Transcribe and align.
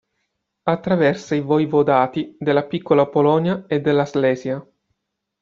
Attraversa 0.65 1.35
i 1.35 1.41
voivodati 1.41 2.35
della 2.39 2.63
Piccola 2.65 3.05
Polonia 3.05 3.65
e 3.67 3.81
della 3.81 4.07
Slesia. 4.07 4.67